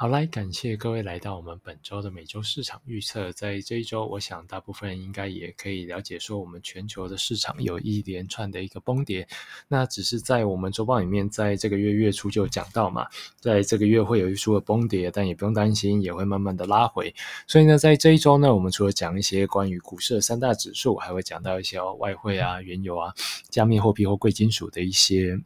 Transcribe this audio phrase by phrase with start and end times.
[0.00, 3.32] 好，来感谢各位来到我们本周的每周市场预测。
[3.32, 9.26] 在这一周，我想大部分人应该也可以了解，说我们全球的市场有一连串的一个崩跌。
[9.66, 13.08] 那只是在我们周报里面，在这个月月初就讲到嘛，
[13.40, 17.12] 在这个月会有一出的崩跌，但也不用担心，也会慢慢的拉回。
[17.48, 23.12] 所以呢，在这一周呢，我们除了讲一些关于股市的三大指数，还会讲到一些外汇啊、原油啊、
[23.48, 25.40] 加密货币或贵金属的一些。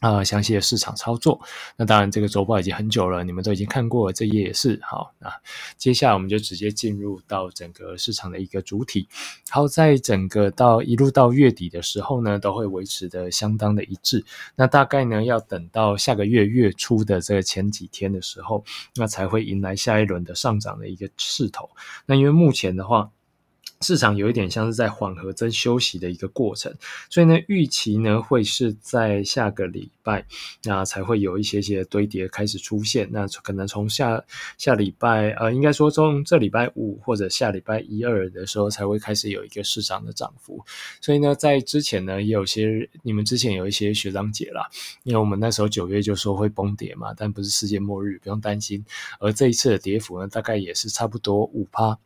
[0.00, 1.40] 啊，详细的市场操作。
[1.76, 5.12] 那当然，这个周报已经很久了，你们都已经看过，这页也是好。
[5.18, 5.28] 那
[5.76, 9.08] 接下来我们就直接进入到整个市场的一个主体。
[9.50, 14.24] 好，在整个到一路到月底的时候呢，都会维持的相当的一致。
[14.54, 21.68] 那大概呢，要等到下个月月初的这个前几天的时候，那才会迎来下一轮的上涨的一个势头。
[22.06, 23.10] 那因为目前的话，
[23.80, 26.74] 市场有一点像是在缓和跟休息的一个过程，
[27.08, 30.26] 所以呢，预期呢会是在下个礼拜，
[30.64, 33.08] 那才会有一些些堆叠开始出现。
[33.12, 34.22] 那可能从下
[34.56, 40.64] 下礼拜，呃，应该说从这礼拜五或者下礼拜一二的时候，才会开始有一个市场的涨幅。
[41.00, 44.68] 所以呢，在之前呢，也有些你们之前有一些学长姐啦，
[45.04, 48.84] 因为我们那时候九月就说会崩跌嘛，但不是世界末日，不用担心。
[49.20, 51.96] 而这一次的跌幅呢，大概也是差不多五趴。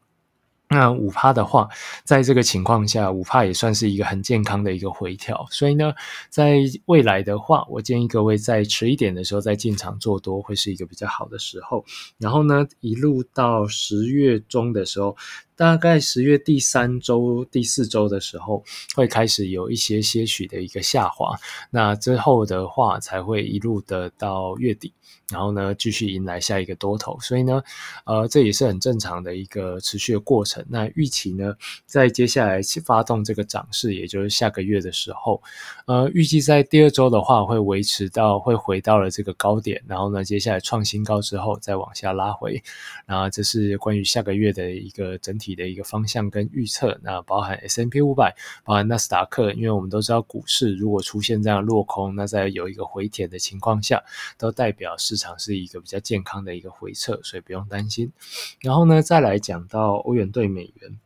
[0.73, 1.69] 那五趴的话，
[2.03, 5.47] 在这个情况下，五趴也算是一个很健康的一个回调。
[5.51, 5.93] 所以呢，
[6.31, 11.85] 在未来的话，我建议各位在迟一点的时候再进场做多，会是一个比较好的时候。
[12.19, 15.17] 然后呢，一路到十月中的时候。
[15.63, 18.65] 大概十月第三周、第四周的时候，
[18.97, 21.39] 会开始有一些些许的一个下滑。
[21.71, 24.93] 那之后的话，才会一路的到月底，
[25.31, 27.17] 然后呢，继续迎来下一个多头。
[27.21, 27.63] 所以呢，
[28.07, 30.67] 呃，这也是很正常的一个持续的过程。
[30.69, 31.55] 那预期呢，
[31.87, 35.41] 在接下来发动这个涨势，也就是下个月的时候，
[35.87, 42.61] 呃，预计在第二周的话，会维持到会回到了这个高点，然后呢，接下来创新高之后再往下拉回。
[43.07, 45.52] 然后这是关于下个月的一个整体。
[45.55, 54.03] 的一个方向跟预测，那包含 S M P 五百，包含纳斯达克，因为我们都知道股市如果出现这样落空，那在有一个回填的情况下，
[54.39, 58.13] 都代表市场是一个比较健康的一个回撤，所以不用担心。
[58.61, 60.99] 然后呢，再来讲到欧元对美元，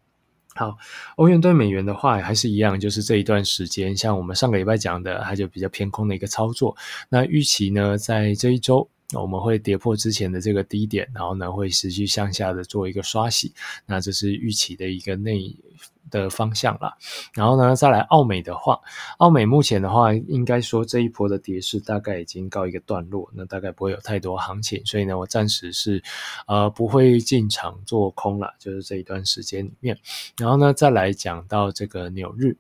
[0.55, 0.77] 好，
[1.17, 6.77] 欧元对美元的话还是一样，就是这一段时间，像我们上个礼拜讲的，它就比较偏空的一个操作。
[7.09, 8.89] 那预期呢，在这一周。
[9.15, 13.53] 我们会跌破之前的这个低点，然后呢会持续向下的做一个刷洗，
[13.87, 15.55] 那这是预期的一个内
[16.11, 16.97] 的方向啦。
[17.33, 18.81] 然后呢再来澳美的话，
[19.19, 26.03] 澳美目前的话应该说这一波的跌势大概已经告一个段落，那大概不会有太多行情，所以呢我暂时是
[26.49, 29.97] 呃不会进场做空了，就是这一段时间里面。
[30.37, 32.57] 然后呢再来讲到这个纽日。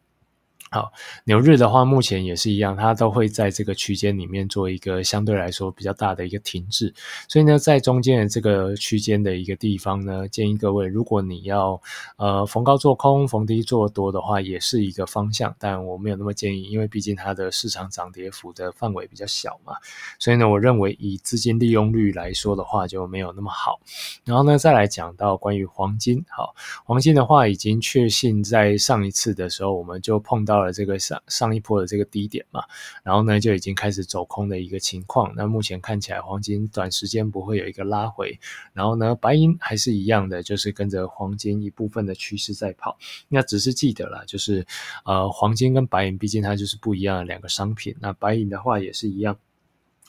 [0.69, 0.93] 好，
[1.25, 6.93] 牛日的话，目前也是一样，它都会在这个区间里面做一个相对来说比较大的一个停滞。
[7.29, 11.81] 所以呢，在中间的这个区间的一个地方呢，建议各位，如果你要
[12.17, 15.55] 呃逢高做空，逢低做多的话，也是一个方向。
[15.57, 19.75] 但我没有那么建议，因为毕竟它的市场涨跌幅的范围比较小嘛。
[20.19, 23.79] 所以呢，我认为以资金利用率来说的话，就没有那么好。
[24.25, 30.56] 然后呢，再来讲到关于黄金，好，黄金的话已经确信在上一次的时候，我们就碰到。
[30.57, 32.63] 到了这个上上一波的这个低点嘛，
[33.03, 35.35] 然后呢就已经开始走空的一个情况。
[35.37, 38.39] 那目前看起来黄金短时间不会有一个拉回，
[38.73, 42.97] 然后呢白银还是一样的，就是跟着黄金一部分的趋势在跑。
[43.29, 44.67] 那只是记得了，就是
[45.05, 47.95] 呃黄金跟白银毕竟它就是不一样的两个商品。
[48.01, 49.37] 那白银的话也是一样。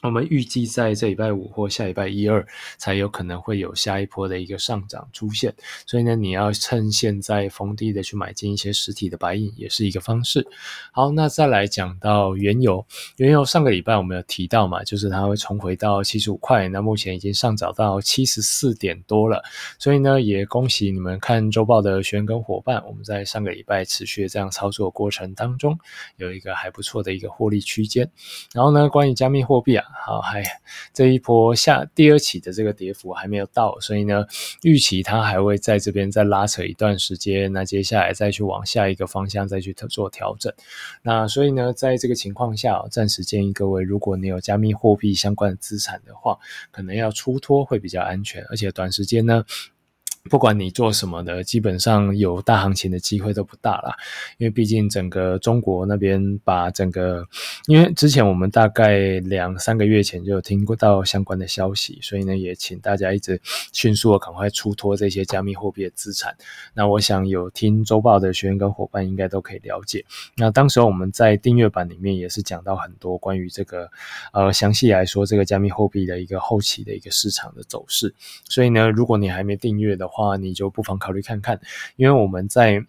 [0.03, 2.45] 我们预计在这礼拜五或下礼拜一二
[2.77, 5.55] 才有可能会有下一波的一个上涨出现，
[5.87, 10.47] 所以呢，你要趁现在逢低的去买进一些实体的白银，也是一个方式。
[10.91, 12.85] 好，那再来讲到原油，
[13.15, 19.43] 原油上个礼拜我们有提到嘛，就是它会重回到七十五块，那目前已经上涨到七十四点多了，
[19.79, 25.75] 所以呢，也恭喜你们看周报的学员跟伙伴，我们在上个礼拜持续这样操作过程当中，
[26.17, 28.07] 有一个还不错的一个获利区间。
[28.53, 29.85] 然后呢，关于加密货币啊。
[30.05, 30.43] 好，还
[30.93, 34.25] 这一波下第二起的这个跌幅还没有到，所以呢，
[34.63, 40.53] 预期它还会在这边再拉扯一段时间，那接下来再去往下一个方向再去做调整。
[41.01, 46.37] 那所以呢，在这个情况下，暂时建议各位，如果你有加密货币相关的资产的话，
[46.71, 49.43] 可能要出脱会比较安全，而且短时间呢。
[50.27, 53.95] 不管你做什么的，基本上有大行情的机会都不大啦。
[54.37, 57.25] 因为毕竟整个中国那边把整个，
[57.67, 63.41] 因为之前我们大概两三个月前就有听过到相关的消息，所以呢，也请大家一直
[63.71, 66.35] 迅速的赶快出脱这些加密货币的资产。
[66.73, 70.03] 那我想有听周报的学员跟伙伴应该都可以了解。
[70.35, 73.89] 那当时候我们在订阅版里面也是讲到很多关于这个，
[74.33, 78.13] 呃，详细来说这个加密货币的一个后期的一个市场的走势。
[78.49, 81.61] 所以呢，如果你还没订阅的话，话你就不妨考虑看看，
[81.95, 82.83] 因为我们在。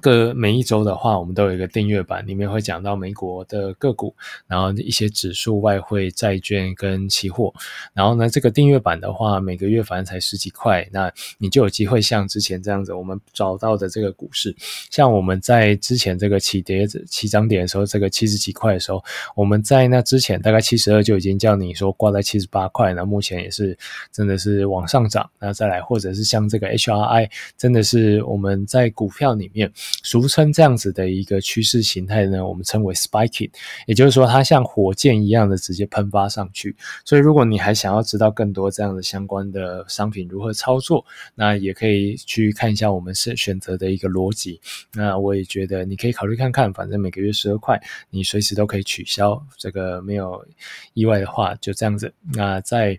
[0.00, 4.14] 各每一周的话，我们都有一个订阅版，里面会讲到美国的个股，
[4.46, 7.52] 然后一些指数、外汇、债券跟期货。
[7.92, 14.56] 然后呢，这个订阅版的话，每个月反正才十几块，那你就有机会像之前这样子，我们找到的这个股市，
[14.90, 19.04] 像我们在之前这个起跌起涨点的时候，这个七十几块的时候，
[19.36, 23.76] 我们在那之前大概七十二就已经叫你说挂在七十八块，那目前也是
[24.10, 25.28] 真的是往上涨。
[25.38, 27.28] 那再来，或者是像这个 HRI，
[27.58, 29.70] 真的是我们在股票里面。
[30.02, 33.50] 俗称这样子的一个趋势形态呢，我们称为 spiking，
[33.86, 36.74] 也就是说它像火箭一样的直接喷发上去。
[37.04, 44.60] 所以如果你还想要知道更多这样的相关的商品如何操作，那也可以去看一下我们是选择的一个逻辑。
[44.92, 47.80] 那我也觉得你可以考虑看看，反正每个月十二块，
[48.10, 49.42] 你随时都可以取消。
[49.56, 50.44] 这个没有
[50.94, 52.12] 意外的话，就这样子。
[52.34, 52.98] 那在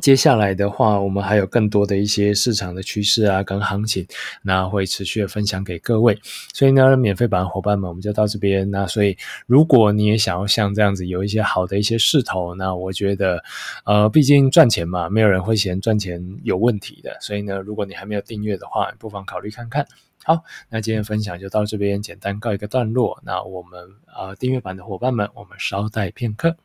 [0.00, 4.04] 接下来的话，我们还有更多的一些市场的趋势啊，跟行情，
[4.42, 6.18] 那会持续的分享给各位。
[6.54, 8.68] 所以呢，免费版伙伴们，我们就到这边。
[8.70, 9.16] 那所以，
[9.46, 13.44] 如果你也想要像这样子有一些好的一些势头，那我觉得，
[13.84, 17.16] 呃，毕竟赚钱嘛，没有人会嫌赚钱有问题的。
[17.20, 19.86] 所以呢，如果你还没有订阅的话，不妨考虑看看。
[20.24, 23.20] 好，那今天分享就到这边，简单告一个段落。
[23.24, 23.80] 那我们
[24.16, 26.56] 呃订阅版的伙伴们，我们稍待片刻。